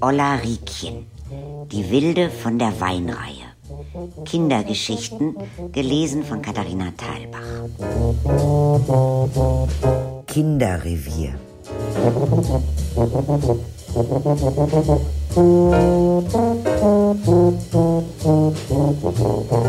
Olla 0.00 0.36
Riekchen, 0.36 1.06
die 1.72 1.90
Wilde 1.90 2.30
von 2.30 2.58
der 2.58 2.80
Weinreihe. 2.80 3.48
Kindergeschichten, 4.24 5.36
gelesen 5.72 6.24
von 6.24 6.40
Katharina 6.40 6.92
Thalbach. 6.96 7.40
Kinderrevier. 10.26 11.34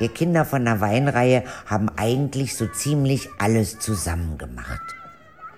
Wir 0.00 0.08
Kinder 0.08 0.46
von 0.46 0.64
der 0.64 0.80
Weinreihe 0.80 1.44
haben 1.66 1.90
eigentlich 1.96 2.56
so 2.56 2.66
ziemlich 2.66 3.28
alles 3.38 3.78
zusammen 3.80 4.38
gemacht. 4.38 4.80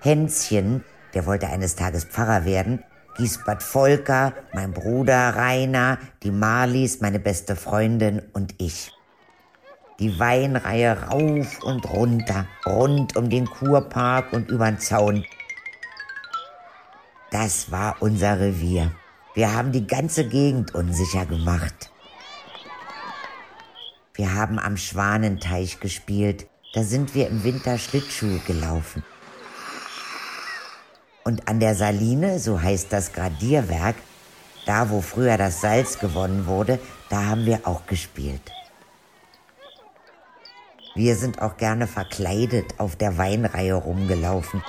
Hänschen, 0.00 0.82
der 1.12 1.26
wollte 1.26 1.48
eines 1.48 1.76
Tages 1.76 2.04
Pfarrer 2.04 2.46
werden, 2.46 2.82
Giesbert 3.18 3.62
Volker, 3.62 4.32
mein 4.54 4.72
Bruder 4.72 5.36
Rainer, 5.36 5.98
die 6.22 6.30
Marlies, 6.30 7.02
meine 7.02 7.18
beste 7.18 7.54
Freundin 7.54 8.22
und 8.32 8.54
ich. 8.56 8.92
Die 9.98 10.18
Weinreihe 10.18 10.96
rauf 11.10 11.62
und 11.62 11.90
runter, 11.90 12.46
rund 12.64 13.18
um 13.18 13.28
den 13.28 13.44
Kurpark 13.44 14.32
und 14.32 14.48
übern 14.48 14.78
Zaun. 14.78 15.26
Das 17.30 17.70
war 17.70 17.96
unser 18.00 18.40
Revier. 18.40 18.90
Wir 19.34 19.54
haben 19.54 19.70
die 19.70 19.86
ganze 19.86 20.26
Gegend 20.26 20.74
unsicher 20.74 21.26
gemacht. 21.26 21.90
Wir 24.20 24.34
haben 24.34 24.58
am 24.58 24.76
Schwanenteich 24.76 25.80
gespielt. 25.80 26.46
Da 26.74 26.82
sind 26.82 27.14
wir 27.14 27.28
im 27.28 27.42
Winter 27.42 27.78
Schlittschuhe 27.78 28.38
gelaufen. 28.40 29.02
Und 31.24 31.48
an 31.48 31.58
der 31.58 31.74
Saline, 31.74 32.38
so 32.38 32.60
heißt 32.60 32.92
das 32.92 33.14
Gradierwerk, 33.14 33.96
da 34.66 34.90
wo 34.90 35.00
früher 35.00 35.38
das 35.38 35.62
Salz 35.62 35.98
gewonnen 35.98 36.44
wurde, 36.44 36.78
da 37.08 37.24
haben 37.24 37.46
wir 37.46 37.66
auch 37.66 37.86
gespielt. 37.86 38.42
Wir 40.94 41.16
sind 41.16 41.40
auch 41.40 41.56
gerne 41.56 41.86
verkleidet 41.86 42.74
auf 42.76 42.96
der 42.96 43.16
Weinreihe 43.16 43.72
rumgelaufen, 43.72 44.62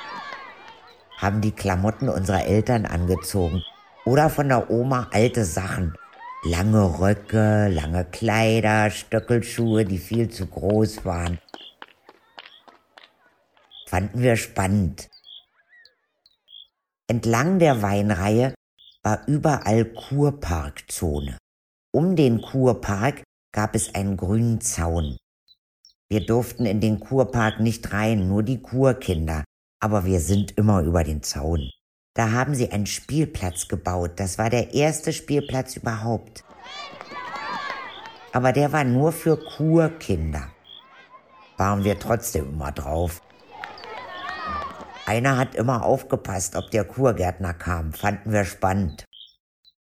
haben 1.17 1.41
die 1.41 1.51
Klamotten 1.51 2.07
unserer 2.07 2.45
Eltern 2.45 2.85
angezogen 2.85 3.61
oder 4.05 4.29
von 4.29 4.47
der 4.47 4.69
Oma 4.69 5.09
alte 5.11 5.43
Sachen, 5.43 5.97
Lange 6.43 6.99
Röcke, 6.99 7.67
lange 7.67 8.03
Kleider, 8.03 8.89
Stöckelschuhe, 8.89 9.85
die 9.85 9.99
viel 9.99 10.27
zu 10.31 10.47
groß 10.47 11.05
waren. 11.05 11.39
Fanden 13.85 14.23
wir 14.23 14.35
spannend. 14.37 15.07
Entlang 17.07 17.59
der 17.59 17.83
Weinreihe 17.83 18.55
war 19.03 19.27
überall 19.27 19.85
Kurparkzone. 19.85 21.37
Um 21.93 22.15
den 22.15 22.41
Kurpark 22.41 23.21
gab 23.53 23.75
es 23.75 23.93
einen 23.93 24.17
grünen 24.17 24.61
Zaun. 24.61 25.17
Wir 26.09 26.25
durften 26.25 26.65
in 26.65 26.81
den 26.81 26.99
Kurpark 26.99 27.59
nicht 27.59 27.93
rein, 27.93 28.27
nur 28.27 28.41
die 28.41 28.63
Kurkinder, 28.63 29.43
aber 29.79 30.05
wir 30.05 30.19
sind 30.19 30.57
immer 30.57 30.81
über 30.81 31.03
den 31.03 31.21
Zaun. 31.21 31.69
Da 32.13 32.31
haben 32.31 32.55
sie 32.55 32.71
einen 32.71 32.87
Spielplatz 32.87 33.69
gebaut. 33.69 34.13
Das 34.17 34.37
war 34.37 34.49
der 34.49 34.73
erste 34.73 35.13
Spielplatz 35.13 35.77
überhaupt. 35.77 36.43
Aber 38.33 38.51
der 38.51 38.73
war 38.73 38.83
nur 38.83 39.13
für 39.13 39.37
Kurkinder. 39.37 40.49
Waren 41.57 41.83
wir 41.85 41.99
trotzdem 41.99 42.49
immer 42.49 42.71
drauf. 42.71 43.21
Einer 45.05 45.37
hat 45.37 45.55
immer 45.55 45.83
aufgepasst, 45.85 46.55
ob 46.55 46.69
der 46.71 46.83
Kurgärtner 46.83 47.53
kam. 47.53 47.93
Fanden 47.93 48.31
wir 48.31 48.45
spannend. 48.45 49.05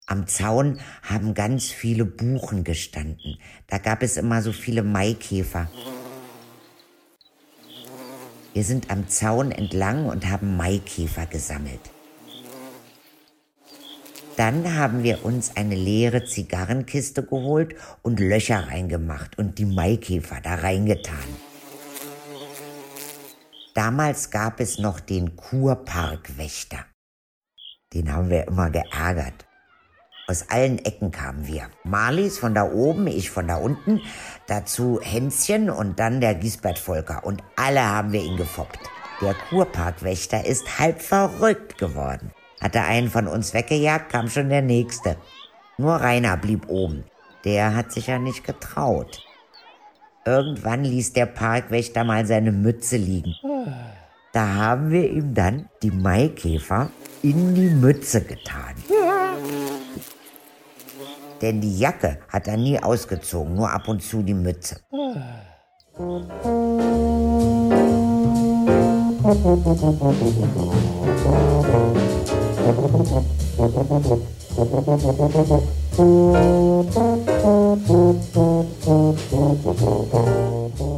Am 0.07 0.27
Zaun 0.27 0.81
haben 1.03 1.33
ganz 1.33 1.71
viele 1.71 2.05
Buchen 2.05 2.65
gestanden. 2.65 3.39
Da 3.69 3.79
gab 3.79 4.03
es 4.03 4.19
immer 4.19 4.43
so 4.43 4.53
viele 4.53 4.83
Maikäfer. 4.83 5.69
Wir 8.53 8.65
sind 8.65 8.91
am 8.91 9.09
Zaun 9.09 9.51
entlang 9.51 10.07
und 10.07 10.29
haben 10.29 10.59
Maikäfer 10.59 11.25
gesammelt. 11.25 11.81
Dann 14.37 14.77
haben 14.77 15.03
wir 15.03 15.25
uns 15.25 15.57
eine 15.57 15.75
leere 15.75 16.25
Zigarrenkiste 16.25 17.23
geholt 17.23 17.75
und 18.01 18.19
Löcher 18.19 18.69
reingemacht 18.69 19.37
und 19.39 19.59
die 19.59 19.67
Maikäfer 19.67 20.41
da 20.43 20.55
reingetan. 20.55 21.19
Damals 23.75 24.31
gab 24.31 24.61
es 24.61 24.79
noch 24.79 25.01
den 25.01 25.37
Kurparkwächter. 25.37 26.85
Den 27.93 28.13
haben 28.13 28.31
wir 28.31 28.47
immer 28.47 28.71
geärgert. 28.71 29.47
Aus 30.29 30.49
allen 30.49 30.79
Ecken 30.79 31.11
kamen 31.11 31.47
wir. 31.47 31.69
Marlies 31.85 32.39
von 32.39 32.55
da 32.55 32.71
oben, 32.71 33.07
ich 33.07 33.31
von 33.31 33.49
da 33.49 33.57
unten, 33.57 34.01
dazu 34.47 35.01
Hänschen 35.03 35.69
und 35.69 35.99
dann 35.99 36.21
der 36.21 36.35
Gisbert 36.35 36.79
Volker. 36.79 37.25
Und 37.25 37.43
alle 37.57 37.85
haben 37.85 38.13
wir 38.13 38.23
ihn 38.23 38.37
gefoppt. 38.37 38.79
Der 39.21 39.35
Kurparkwächter 39.35 40.47
ist 40.47 40.79
halb 40.79 41.03
verrückt 41.03 41.77
geworden. 41.77 42.33
Hatte 42.63 42.83
einen 42.83 43.11
von 43.11 43.27
uns 43.27 43.53
weggejagt, 43.55 44.11
kam 44.11 44.29
schon 44.29 44.49
der 44.49 44.63
nächste. 44.63 45.17
Nur 45.79 45.95
Rainer 45.95 46.37
blieb 46.37 46.69
oben. 46.69 47.05
Der 47.45 47.75
hat 47.75 47.91
sich 47.91 48.07
ja 48.07 48.21
nicht 48.21 48.45
getraut. 48.45 49.21
Irgendwann 50.25 50.85
ließ 50.85 51.13
der 51.13 51.27
Parkwächter 51.27 52.05
mal 52.05 52.25
seine 52.25 52.53
Mütze 52.53 52.97
liegen. 52.97 53.35
Da 54.33 54.55
haben 54.55 54.91
wir 54.91 55.11
ihm 55.11 55.35
dann 55.35 55.69
die 55.83 55.91
Maikäfer 55.91 56.91
in 57.23 57.55
die 57.55 57.69
Mütze 57.69 58.23
getan. 58.23 58.77
Denn 61.41 61.61
die 61.61 61.77
Jacke 61.77 62.19
hat 62.29 62.47
er 62.47 62.57
nie 62.57 62.81
ausgezogen, 62.81 63.57
nur 63.57 63.71
ab 63.71 63.89
und 63.89 64.01
zu 64.01 64.23
die 64.23 64.35
Mütze. 64.35 64.81
Thank 72.63 73.27
you. 80.81 80.92